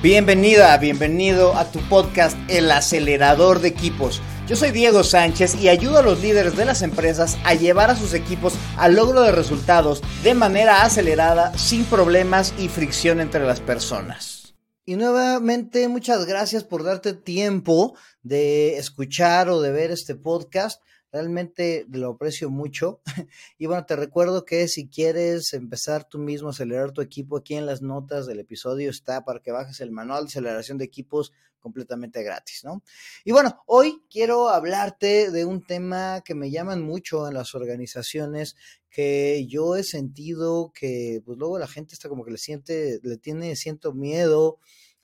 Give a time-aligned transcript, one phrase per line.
[0.00, 4.22] Bienvenida, bienvenido a tu podcast El acelerador de equipos.
[4.46, 7.96] Yo soy Diego Sánchez y ayudo a los líderes de las empresas a llevar a
[7.96, 13.58] sus equipos al logro de resultados de manera acelerada, sin problemas y fricción entre las
[13.58, 14.54] personas.
[14.84, 20.80] Y nuevamente muchas gracias por darte tiempo de escuchar o de ver este podcast.
[21.10, 23.00] Realmente lo aprecio mucho.
[23.58, 27.54] Y bueno, te recuerdo que si quieres empezar tú mismo a acelerar tu equipo, aquí
[27.54, 31.32] en las notas del episodio está para que bajes el manual de aceleración de equipos
[31.58, 32.82] completamente gratis, ¿no?
[33.24, 38.56] Y bueno, hoy quiero hablarte de un tema que me llaman mucho en las organizaciones,
[38.90, 43.16] que yo he sentido que pues luego la gente está como que le siente, le
[43.18, 44.58] tiene, siento miedo,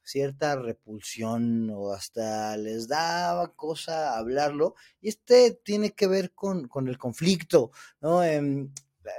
[0.05, 4.75] cierta repulsión o hasta les daba cosa hablarlo.
[5.01, 8.23] Y este tiene que ver con, con el conflicto, ¿no?
[8.23, 8.71] Em,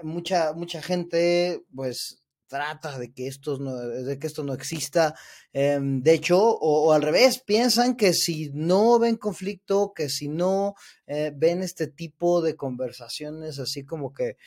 [0.03, 5.16] mucha, mucha gente, pues, trata de que esto no, de que esto no exista.
[5.53, 10.76] Em, de hecho, o, al revés, piensan que si no ven conflicto, que si no
[11.07, 14.37] eh, ven este tipo de conversaciones así como que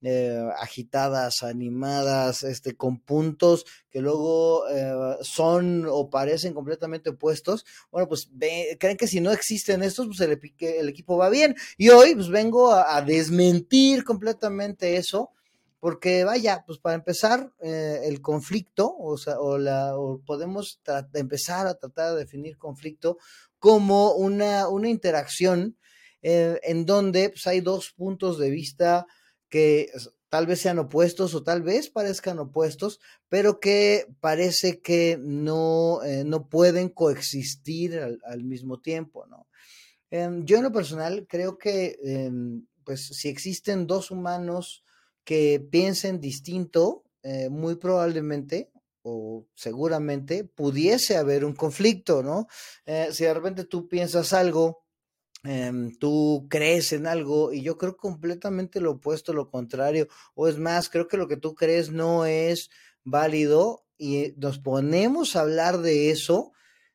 [0.00, 8.06] eh, agitadas, animadas, este, con puntos que luego eh, son o parecen completamente opuestos, bueno,
[8.06, 8.30] pues
[8.78, 11.56] creen que si no existen estos, pues el, equipo va bien.
[11.76, 15.32] Y hoy pues vengo a, desmentir completamente eso,
[15.80, 20.80] porque vaya, pues para empezar, eh, el conflicto, o sea, o, la, podemos
[21.14, 23.18] empezar a tratar de definir conflicto
[23.58, 25.76] como una, una interacción
[26.22, 29.06] en donde pues, hay dos puntos de vista
[29.48, 29.90] que
[30.28, 36.24] tal vez sean opuestos o tal vez parezcan opuestos, pero que parece que no, eh,
[36.24, 39.48] no pueden coexistir al, mismo tiempo, ¿no?
[40.10, 44.84] Em, yo en lo personal creo que, em, pues, si existen dos humanos
[45.24, 48.70] que piensen distinto, eh, muy probablemente
[49.02, 52.46] o seguramente pudiese haber un conflicto, ¿no?
[52.86, 54.84] Eh, si de repente tú piensas algo
[55.44, 60.58] Em, tú crees en algo y yo creo completamente lo opuesto, lo contrario, o es
[60.58, 62.70] más, creo que lo que tú crees no es
[63.04, 66.52] válido y nos ponemos a hablar de eso,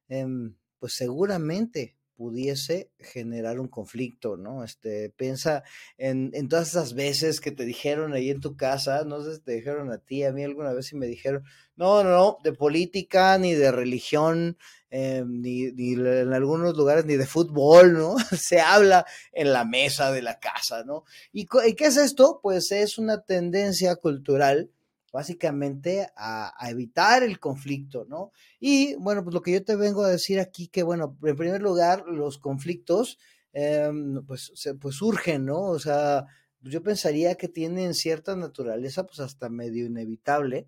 [0.10, 4.64] em, pues seguramente pudiese generar un conflicto, ¿no?
[4.64, 5.64] Este, piensa
[5.98, 9.52] en, todas esas veces que te dijeron ahí en tu casa, no sé si te
[9.52, 11.44] dijeron a ti, a mí alguna vez y me dijeron,
[11.76, 14.58] no, no, no, de política, ni de religión,
[14.90, 18.16] eh, ni, ni, en algunos lugares ni de fútbol, ¿no?
[18.40, 21.04] Se habla en la mesa de la casa, ¿no?
[21.34, 22.40] ¿Y, ¿Y qué es esto?
[22.42, 24.72] Pues es una tendencia cultural
[25.14, 28.32] básicamente a, evitar el conflicto, ¿no?
[28.60, 31.62] Y bueno, pues lo que yo te vengo a decir aquí, que bueno, en primer
[31.62, 33.20] lugar, los conflictos,
[33.54, 34.52] em, pues,
[34.82, 35.62] pues surgen, ¿no?
[35.62, 36.26] O sea,
[36.62, 40.68] yo pensaría que tienen cierta naturaleza, pues hasta medio inevitable.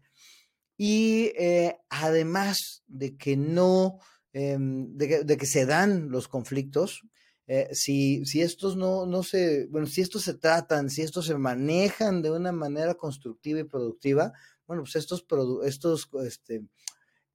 [0.78, 3.98] Y eh, además de que no,
[4.32, 7.02] em, de que se dan los conflictos,
[7.48, 12.22] eh, si, estos no, no se, bueno, si estos se tratan, si estos se manejan
[12.22, 14.34] de una manera constructiva y productiva,
[14.68, 15.26] bueno, pues estos,
[15.64, 16.64] estos, este,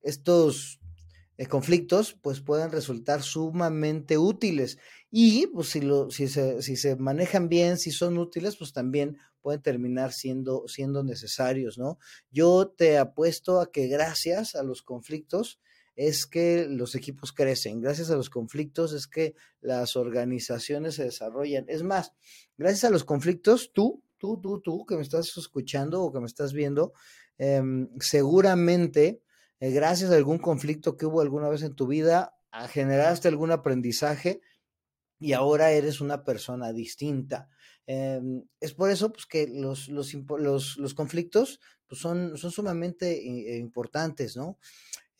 [0.02, 0.80] estos
[1.36, 4.78] eh, conflictos pues pueden resultar sumamente útiles
[5.10, 9.62] y pues si, si, se, si se manejan bien, si son útiles, pues también pueden
[9.62, 11.98] terminar siendo, siendo necesarios, ¿no?
[12.30, 15.60] Yo te apuesto a que gracias a los conflictos,
[16.00, 21.66] es que los equipos crecen, gracias a los conflictos es que las organizaciones se desarrollan.
[21.68, 22.14] Es más,
[22.56, 26.24] gracias a los conflictos, tú, tú, tú, tú que me estás escuchando o que me
[26.24, 26.94] estás viendo,
[27.36, 29.20] em, seguramente,
[29.60, 33.50] eh, gracias a algún conflicto que hubo alguna vez en tu vida, ah, generaste algún
[33.50, 34.40] aprendizaje
[35.18, 37.50] y ahora eres una persona distinta.
[37.86, 40.14] Em, es por eso pues, que los, los,
[40.78, 44.56] los, conflictos pues, son, son sumamente eh, importantes, ¿no?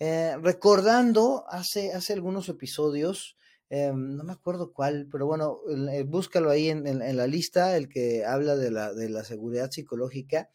[0.03, 3.37] Eh, recordando hace, hace algunos episodios,
[3.69, 5.59] eh, no me acuerdo cuál, pero bueno,
[5.93, 10.49] eh, búscalo ahí en, la lista, el que habla de la, de la seguridad psicológica.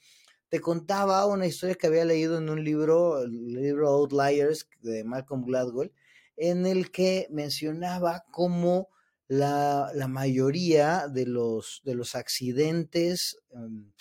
[0.49, 5.45] Te contaba una historia que había leído en un libro, el libro Outliers de Malcolm
[5.45, 5.93] Gladwell,
[6.37, 8.89] en el que mencionaba cómo
[9.27, 13.91] la, mayoría de los, de los accidentes em,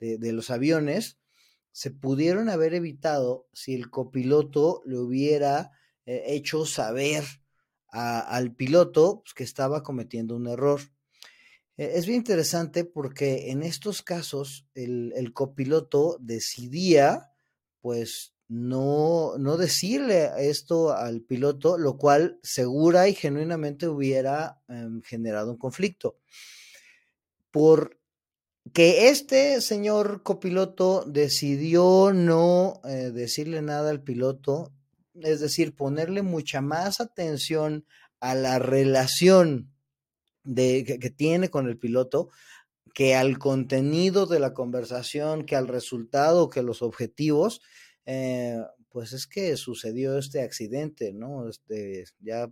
[0.00, 1.18] de, de los aviones
[1.76, 5.72] se pudieron haber evitado si el copiloto le hubiera
[6.06, 7.22] eh, hecho saber
[7.88, 10.80] al piloto pues, que estaba cometiendo un error.
[11.76, 17.30] E, es bien interesante porque en estos casos el, copiloto decidía
[17.82, 25.50] pues no, no decirle esto al piloto, lo cual segura y genuinamente hubiera em, generado
[25.50, 26.16] un conflicto.
[27.50, 28.00] Por
[28.72, 34.72] que este señor copiloto decidió no eh, decirle nada al piloto,
[35.14, 37.86] es decir, ponerle mucha más atención
[38.20, 39.72] a la relación
[40.44, 42.30] de, que, tiene con el piloto
[42.94, 47.60] que al contenido de la conversación, que al resultado, que los objetivos,
[48.06, 48.58] eh,
[48.88, 51.48] pues es que sucedió este accidente, ¿no?
[51.48, 52.48] Este, ya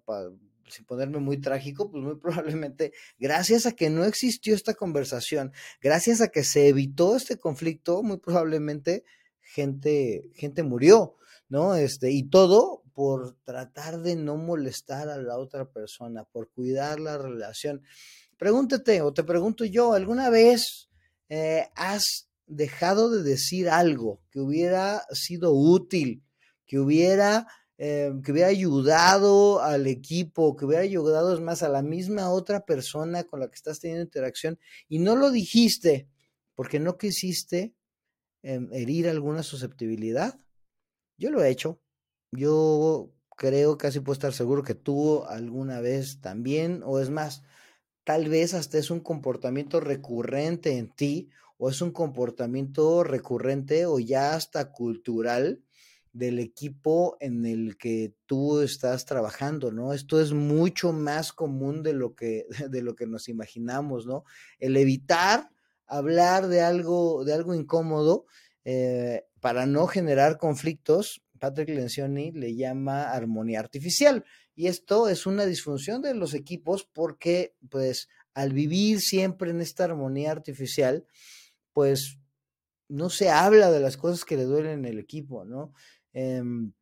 [0.68, 6.20] sin ponerme muy trágico, pues muy probablemente gracias a que no existió esta conversación, gracias
[6.20, 9.04] a que se evitó este conflicto, muy probablemente
[9.40, 11.16] gente, gente murió,
[11.48, 11.74] ¿no?
[11.76, 17.18] Este, y todo por tratar de no molestar a la otra persona, por cuidar la
[17.18, 17.82] relación.
[18.38, 20.88] Pregúntate, o te pregunto yo, ¿alguna vez
[21.28, 26.22] eh, has dejado de decir algo que hubiera sido útil,
[26.66, 27.46] que hubiera,
[27.76, 32.64] eh, que hubiera ayudado al equipo, que hubiera ayudado, es más, a la misma otra
[32.64, 36.08] persona con la que estás teniendo interacción y no lo dijiste
[36.54, 37.74] porque no quisiste
[38.42, 40.38] em, herir alguna susceptibilidad?
[41.18, 41.80] Yo lo he hecho.
[42.32, 47.42] Yo creo, casi puedo estar seguro que tú alguna vez también, o es más,
[48.04, 53.98] tal vez hasta es un comportamiento recurrente en ti, o es un comportamiento recurrente o
[53.98, 55.62] ya hasta cultural
[56.14, 59.92] del equipo en el que tú estás trabajando, ¿no?
[59.92, 64.24] Esto es mucho más común de lo que, de lo que nos imaginamos, ¿no?
[64.58, 65.50] El evitar
[65.86, 68.26] hablar de algo, de algo incómodo
[68.64, 74.24] eh, para no generar conflictos, Patrick Lencioni le llama armonía artificial.
[74.54, 79.84] Y esto es una disfunción de los equipos porque, pues, al vivir siempre en esta
[79.84, 81.04] armonía artificial,
[81.72, 82.18] pues
[82.88, 85.72] no se habla de las cosas que le duelen el equipo, ¿no?
[86.14, 86.72] Em,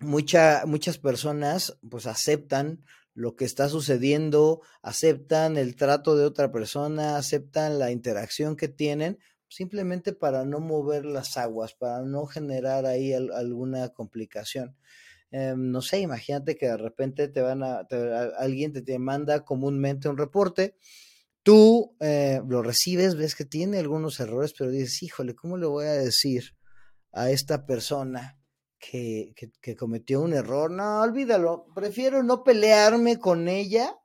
[0.00, 7.78] muchas personas pues aceptan lo que está sucediendo, aceptan el trato de otra persona, aceptan
[7.78, 9.18] la interacción que tienen,
[9.48, 14.76] simplemente para no mover las aguas, para no generar ahí alguna complicación.
[15.30, 17.86] Em, no sé, imagínate que de repente te van a,
[18.38, 20.76] alguien te, manda comúnmente un reporte,
[21.42, 25.86] tú eh, lo recibes, ves que tiene algunos errores, pero dices, híjole, ¿cómo le voy
[25.86, 26.54] a decir
[27.12, 28.37] a esta persona
[28.78, 30.70] que, que, cometió un error?
[30.70, 33.96] No, olvídalo, prefiero no pelearme con ella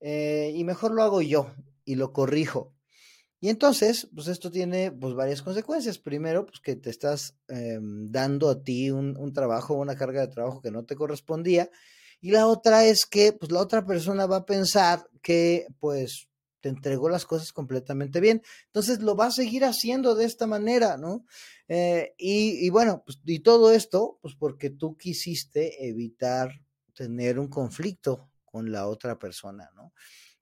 [0.00, 1.54] eh, y mejor lo hago yo
[1.84, 2.72] y lo corrijo.
[3.40, 5.98] Y entonces, pues esto tiene pues varias consecuencias.
[5.98, 10.32] Primero, pues que te estás em, dando a ti un, un, trabajo, una carga de
[10.32, 11.70] trabajo que no te correspondía.
[12.22, 16.28] Y la otra es que pues la otra persona va a pensar que pues
[16.64, 18.40] te entregó las cosas completamente bien.
[18.68, 21.26] Entonces lo va a seguir haciendo de esta manera, ¿no?
[21.68, 26.62] Eh, y, y, bueno, pues y todo esto, pues porque tú quisiste evitar
[26.94, 29.92] tener un conflicto con la otra persona, ¿no?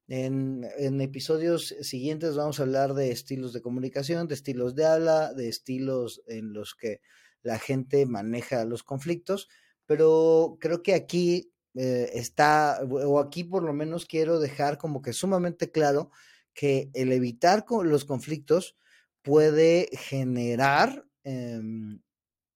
[0.06, 5.48] En, episodios siguientes vamos a hablar de estilos de comunicación, de estilos de habla, de
[5.48, 7.00] estilos en los que
[7.42, 9.48] la gente maneja los conflictos,
[9.86, 15.12] pero creo que aquí eh, está, o aquí por lo menos quiero dejar como que
[15.12, 16.10] sumamente claro
[16.54, 18.76] que el evitar los conflictos
[19.22, 22.00] puede generar em,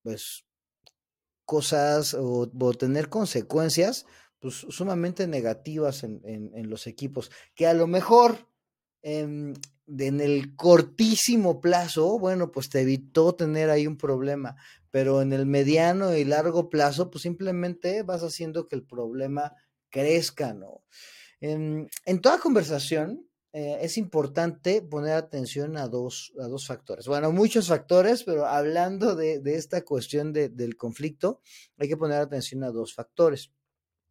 [0.03, 0.45] pues
[1.47, 4.05] cosas o, tener consecuencias
[4.41, 8.51] pues, sumamente negativas en, en, los equipos, que a lo mejor
[9.03, 9.55] en,
[9.87, 14.57] en, el cortísimo plazo, bueno, pues te evitó tener ahí un problema,
[14.91, 19.55] pero en el mediano y largo plazo, pues simplemente vas haciendo que el problema
[19.91, 20.83] crezca, ¿no?
[21.41, 21.89] En,
[22.23, 27.07] toda conversación eh, es importante poner atención a dos, a dos factores.
[27.07, 31.41] Bueno, muchos factores, pero hablando de, de esta cuestión de, del conflicto,
[31.79, 33.53] hay que poner atención a dos factores.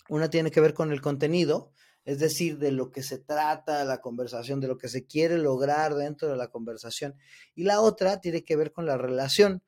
[0.07, 1.71] Una tiene que ver con el contenido,
[2.05, 5.95] es decir, de lo que se trata la conversación, de lo que se quiere lograr
[5.95, 7.15] dentro de la conversación.
[7.55, 9.63] Y la otra tiene que ver con la relación.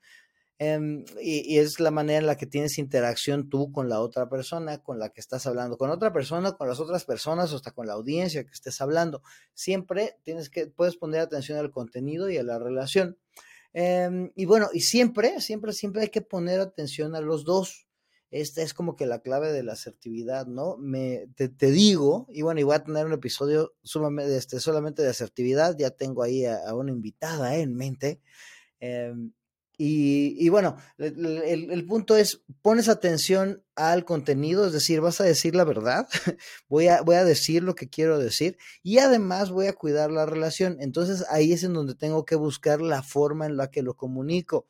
[0.60, 4.79] Em, y, es la manera en la que tienes interacción tú con la otra persona,
[4.79, 7.88] con la que estás hablando, con otra persona, con las otras personas, o hasta con
[7.88, 9.22] la audiencia que estés hablando.
[9.53, 13.17] Siempre tienes que, puedes poner atención al contenido y a la relación.
[13.74, 17.87] Em, y bueno, y siempre, siempre, siempre hay que poner atención a los dos
[18.32, 20.78] esta es como que la clave de la asertividad, ¿no?
[20.78, 25.10] Me, te, digo, y bueno, y voy a tener un episodio sumamente, este, solamente de
[25.10, 28.22] asertividad, ya tengo ahí a, una invitada en mente,
[28.80, 29.32] em,
[29.80, 35.66] y, bueno, el, punto es, pones atención al contenido, es decir, vas a decir la
[35.66, 36.08] verdad,
[36.68, 40.26] voy, a, voy a decir lo que quiero decir y además voy a cuidar la
[40.26, 40.78] relación.
[40.80, 44.66] Entonces ahí es en donde tengo que buscar la forma en la que lo comunico.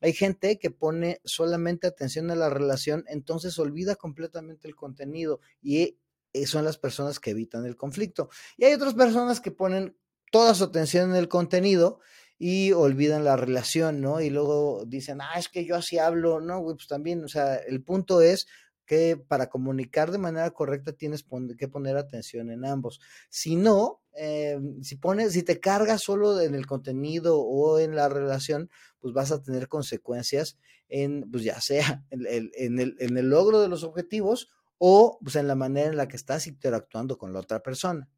[0.00, 5.98] Hay gente que pone solamente atención a la relación, entonces olvida completamente el contenido y
[6.34, 8.30] eh, son las personas que evitan el conflicto.
[8.56, 9.96] Y hay otras personas que ponen
[10.30, 11.98] toda su atención en el contenido
[12.44, 14.20] y olvidan la relación, ¿no?
[14.20, 16.60] Y luego dicen, ah, es que yo así hablo, ¿no?
[16.64, 18.48] Pues también, o sea, el punto es
[18.84, 21.24] que para comunicar de manera correcta tienes
[21.56, 22.98] que poner atención en ambos.
[23.30, 28.08] Si no, eh, si pones, si te cargas solo en el contenido o en la
[28.08, 30.58] relación, pues vas a tener consecuencias
[30.88, 35.46] en, pues ya sea en, el, en el logro de los objetivos o pues en
[35.46, 38.08] la manera en la que estás interactuando con la otra persona.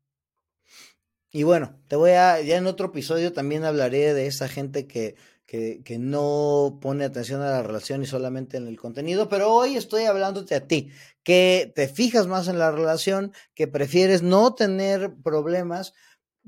[1.36, 5.16] Y bueno, te voy a, ya en otro episodio también hablaré de esa gente que,
[5.46, 9.74] que, que, no pone atención a la relación y solamente en el contenido, pero hoy
[9.74, 10.92] estoy hablándote a ti,
[11.24, 15.92] que te fijas más en la relación, que prefieres no tener problemas,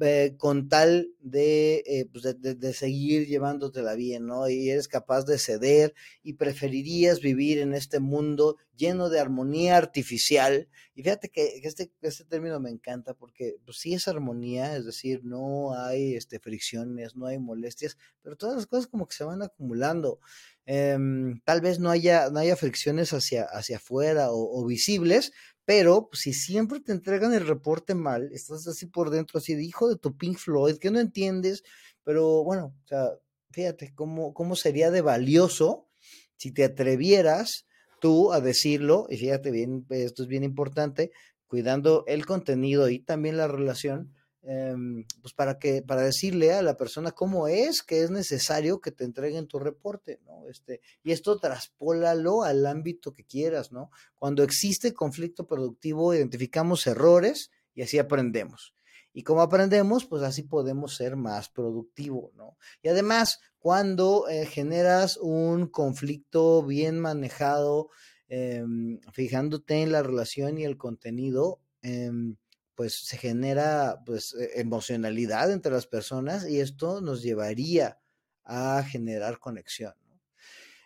[0.01, 4.49] eh, con tal eh, pues, de, de, seguir llevándotela bien, ¿no?
[4.49, 10.69] Y eres capaz de ceder y preferirías vivir en este mundo lleno de armonía artificial.
[10.95, 15.25] Y fíjate que, este, este término me encanta porque pues, sí es armonía, es decir,
[15.25, 19.43] no hay este, fricciones, no hay molestias, pero todas las cosas como que se van
[19.43, 20.21] acumulando.
[20.67, 25.33] Em, tal vez no haya, no haya fricciones hacia, hacia afuera o, o visibles,
[25.67, 29.65] pero pues, si siempre te entregan el reporte mal, estás así por dentro, así de
[29.65, 31.65] hijo de tu Pink Floyd, que no entiendes,
[32.05, 33.11] pero bueno, o sea,
[33.51, 35.89] fíjate cómo, cómo sería de valioso
[36.37, 37.67] si te atrevieras
[38.01, 41.11] tú a decirlo, y fíjate bien, esto es bien importante,
[41.49, 44.15] cuidando el contenido y también la relación,
[44.49, 48.93] Em, pues para que, para decirle a la persona cómo es que es necesario que
[48.93, 50.47] te entreguen tu reporte, ¿no?
[50.49, 53.91] Este, y esto traspólalo al ámbito que quieras, ¿no?
[54.15, 58.73] Cuando existe conflicto productivo, identificamos errores y así aprendemos.
[59.13, 62.57] Y como aprendemos, pues así podemos ser más productivos, ¿no?
[62.83, 67.89] Y además, cuando eh, generas un conflicto bien manejado,
[68.29, 72.37] em, fijándote en la relación y el contenido, em,
[72.77, 77.99] pues se genera pues e, emocionalidad entre las personas y esto nos llevaría
[78.45, 79.95] a generar conexión.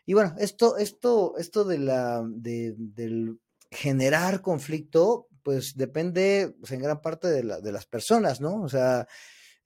[0.07, 3.39] Y bueno, esto, esto, esto de la, de, del
[3.71, 8.63] generar conflicto, pues depende pues, en gran parte de, la, de, las personas, ¿no?
[8.63, 9.07] O sea,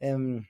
[0.00, 0.44] em,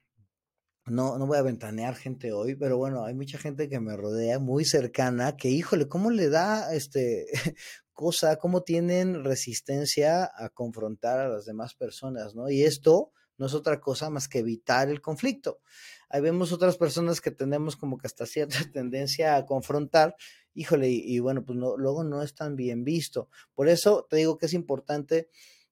[0.87, 4.39] no, no voy a ventanear gente hoy, pero bueno, hay mucha gente que me rodea
[4.39, 7.27] muy cercana que, híjole, ¿cómo le da este
[7.95, 12.51] cosa, cómo tienen resistencia a confrontar a las demás personas, ¿no?
[12.51, 15.61] Y esto no es otra cosa más que evitar el conflicto.
[16.09, 20.17] Ahí vemos otras personas que tenemos como que hasta cierta tendencia a confrontar,
[20.55, 23.29] híjole, y, bueno, pues luego no es tan bien visto.
[23.55, 25.29] Por eso te digo que es importante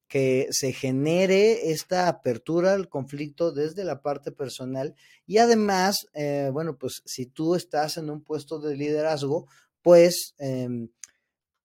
[0.08, 4.94] que se genere esta apertura al conflicto desde la parte personal
[5.26, 9.46] y además, eh, bueno, pues si tú estás en un puesto de liderazgo,
[9.80, 10.90] pues em,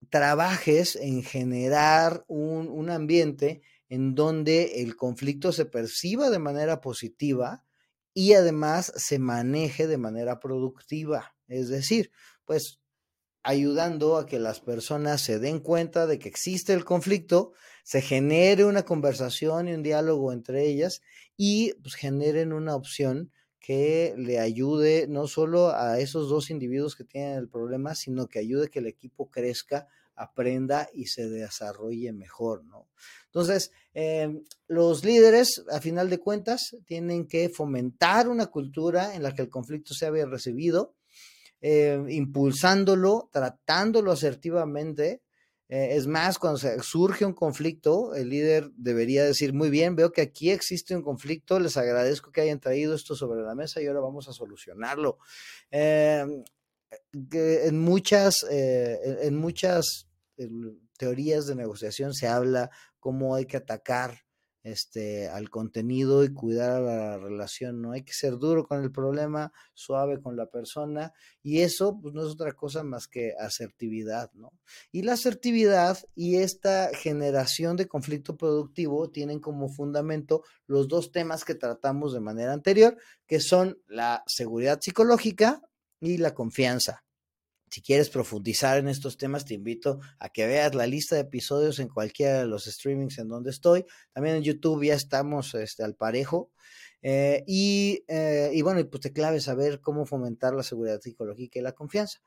[0.10, 7.66] trabajes en generar un, un, ambiente en donde el conflicto se perciba de manera positiva
[8.14, 11.36] y además se maneje de manera productiva.
[11.48, 12.12] Es decir,
[12.46, 12.80] pues
[13.48, 18.66] ayudando a que las personas se den cuenta de que existe el conflicto, se genere
[18.66, 21.02] una conversación y un diálogo entre ellas
[21.38, 27.04] y pues generen una opción que le ayude no solo a esos dos individuos que
[27.04, 32.66] tienen el problema, sino que ayude que el equipo crezca, aprenda y se desarrolle mejor,
[32.66, 32.88] ¿no?
[33.26, 39.34] Entonces, em, los líderes, a final de cuentas, tienen que fomentar una cultura en la
[39.34, 40.96] que el conflicto sea bien recibido,
[41.62, 45.22] eh, impulsándolo, tratándolo asertivamente.
[45.70, 50.22] Eh, es más, cuando surge un conflicto, el líder debería decir, muy bien, veo que
[50.22, 54.00] aquí existe un conflicto, les agradezco que hayan traído esto sobre la mesa y ahora
[54.00, 55.18] vamos a solucionarlo.
[55.70, 56.44] Em,
[57.32, 60.08] en muchas, eh, en muchas
[60.98, 62.70] teorías de negociación se habla
[63.00, 64.27] cómo hay que atacar
[64.72, 67.94] este, al contenido y cuidar a la relación, ¿no?
[67.94, 72.26] Hay que ser duro con el problema, suave con la persona y eso pues no
[72.26, 74.52] es otra cosa más que asertividad, ¿no?
[74.92, 81.46] Y la asertividad y esta generación de conflicto productivo tienen como fundamento los dos temas
[81.46, 85.62] que tratamos de manera anterior, que son la seguridad psicológica
[86.02, 87.07] y la confianza.
[87.70, 91.80] Si quieres profundizar en estos temas, te invito a que veas la lista de episodios
[91.80, 93.86] en cualquiera de los streamings en donde estoy.
[94.14, 96.52] También en YouTube ya estamos este, al parejo.
[97.02, 101.60] Eh, y, eh, y, bueno, pues te claves a ver cómo fomentar la seguridad psicológica
[101.60, 102.20] y la confianza.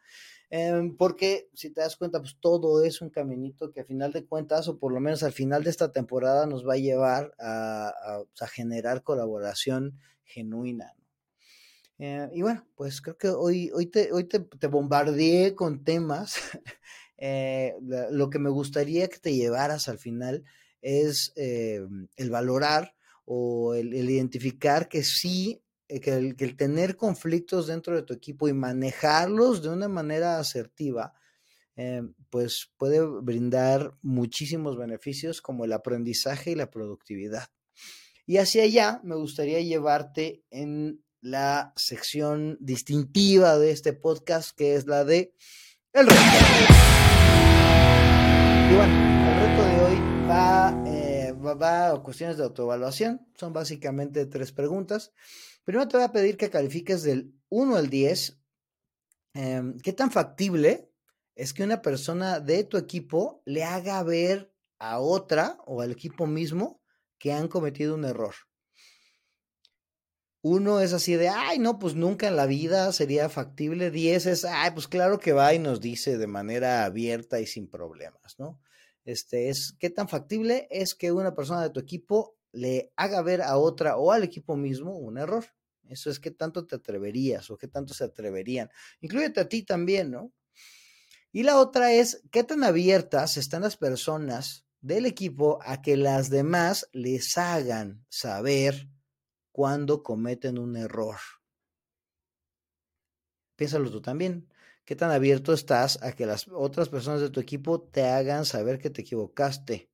[0.51, 4.27] Em, porque si te das cuenta, pues todo es un caminito que a final de
[4.27, 7.93] cuentas, o por lo menos al final de esta temporada, nos va a llevar a,
[8.53, 10.95] generar colaboración genuina.
[12.03, 16.35] Eh, y bueno, pues creo que hoy, hoy, te, hoy te, bombardeé con temas.
[17.23, 17.75] Eh,
[18.13, 20.43] lo que me gustaría que te llevaras al final
[20.81, 22.95] es eh, el valorar
[23.27, 28.49] o el, identificar que sí, que el, que el, tener conflictos dentro de tu equipo
[28.49, 31.13] y manejarlos de una manera asertiva
[32.31, 37.51] pues puede brindar muchísimos beneficios como el aprendizaje y la productividad.
[38.25, 44.87] Y hacia allá me gustaría llevarte en la sección distintiva de este podcast, que es
[44.87, 45.35] la de
[45.93, 46.21] el reto.
[48.71, 48.95] Y bueno,
[49.29, 49.99] el reto de hoy
[50.29, 53.27] va, eh, va, a cuestiones de autoevaluación.
[53.35, 55.13] Son básicamente tres preguntas.
[55.65, 58.41] Primero te voy a pedir que califiques del 1 al 10.
[59.35, 60.91] Em, ¿Qué tan factible
[61.35, 66.27] es que una persona de tu equipo le haga ver a otra o al equipo
[66.27, 66.83] mismo
[67.19, 68.35] que han cometido un error.
[70.43, 73.91] Uno es así de, ay, no, pues nunca en la vida sería factible.
[73.91, 77.69] Diez es, ay, pues claro que va y nos dice de manera abierta y sin
[77.69, 78.59] problemas, ¿no?
[79.05, 83.43] Este es, ¿qué tan factible es que una persona de tu equipo le haga ver
[83.43, 85.45] a otra o al equipo mismo un error?
[85.89, 88.71] Eso es qué tanto te atreverías o qué tanto se atreverían.
[89.01, 90.33] Incluyete a ti también, ¿no?
[91.33, 96.31] Y la otra es, ¿qué tan abiertas están las personas del equipo a que las
[96.31, 98.89] demás les hagan saber
[99.61, 101.19] cuando cometen un error?
[103.57, 104.49] Piénsalo tú también.
[104.87, 108.79] ¿Qué tan abierto estás a que las otras personas de tu equipo te hagan saber
[108.79, 109.91] que te equivocaste?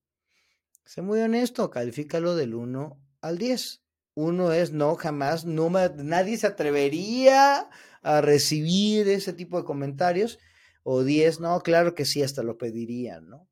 [0.85, 3.83] Sé muy honesto, califícalo del 1 al 10.
[4.15, 7.69] Uno es no, jamás, no, nadie se atrevería
[8.03, 10.39] a recibir ese tipo de comentarios
[10.85, 13.49] o 10, no, claro que sí, hasta lo pedirían, ¿no?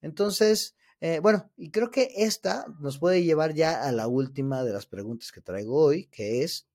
[0.00, 4.72] Entonces, eh, bueno, y creo que esta nos puede llevar ya a la última de
[4.72, 6.68] las preguntas que traigo hoy, que es,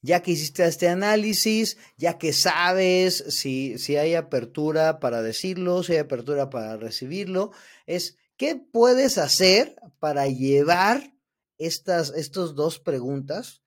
[0.00, 5.92] ya que hiciste este análisis, ya que sabes si, si hay apertura para decirlo, si
[5.92, 7.50] hay apertura para recibirlo,
[7.84, 11.12] es, ¿qué puedes hacer para llevar
[11.58, 13.60] estas estos dos preguntas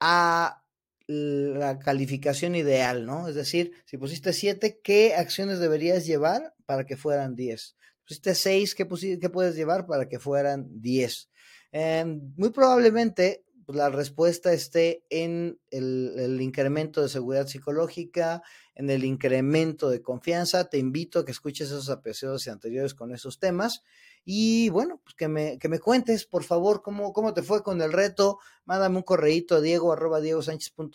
[0.00, 0.64] a
[1.08, 3.28] la calificación ideal, ¿no?
[3.28, 7.76] Es decir, si pusiste 7, ¿qué acciones deberías llevar para que fueran 10?
[8.06, 8.88] Pusiste 6, ¿qué,
[9.20, 11.30] ¿qué, puedes llevar para que fueran 10?
[11.72, 18.42] Em, muy probablemente pues, la respuesta esté en el, incremento de seguridad psicológica,
[18.74, 20.68] en el incremento de confianza.
[20.68, 23.82] Te invito a que escuches esos episodios anteriores con esos temas.
[24.24, 27.80] Y bueno, pues que me, que me cuentes, por favor, cómo, cómo te fue con
[27.80, 28.38] el reto.
[28.64, 30.20] Mándame un correíto a diego arroba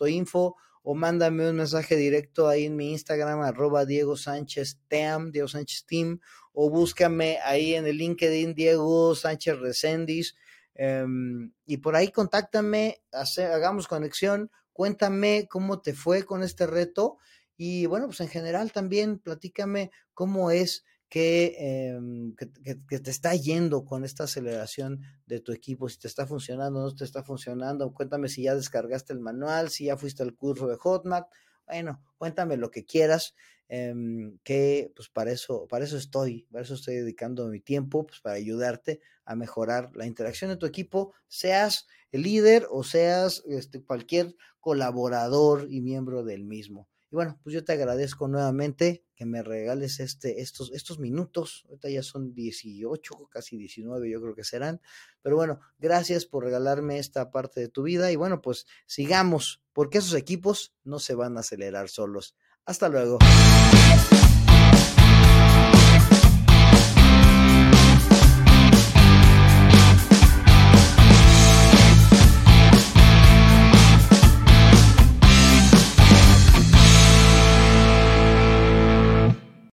[0.08, 0.56] info
[0.90, 5.86] o mándame un mensaje directo ahí en mi Instagram arroba Diego Sánchez Team, Diego Sánchez
[5.86, 6.22] Team,
[6.54, 10.38] o búscame ahí en el LinkedIn Diego Sánchez Recendis.
[10.76, 17.18] Em, y por ahí contáctame, hagamos conexión, cuéntame cómo te fue con este reto
[17.58, 22.50] y bueno, pues en general también platícame cómo es Em, que,
[22.88, 26.94] que, te está yendo con esta aceleración de tu equipo, si te está funcionando, no
[26.94, 30.76] te está funcionando, cuéntame si ya descargaste el manual, si ya fuiste al curso de
[30.76, 31.28] Hotmart,
[31.66, 33.36] bueno, cuéntame lo que quieras,
[33.70, 38.20] em, que pues para eso, para eso estoy, para eso estoy dedicando mi tiempo, pues
[38.20, 43.82] para ayudarte a mejorar la interacción de tu equipo, seas el líder o seas este,
[43.82, 46.88] cualquier colaborador y miembro del mismo.
[47.10, 51.66] Y bueno, pues yo te agradezco nuevamente que me regales este, estos, estos minutos.
[51.68, 54.82] Ahorita ya son 18, casi 19 yo creo que serán.
[55.22, 58.12] Pero bueno, gracias por regalarme esta parte de tu vida.
[58.12, 62.36] Y bueno, pues sigamos, porque esos equipos no se van a acelerar solos.
[62.66, 63.20] Hasta luego.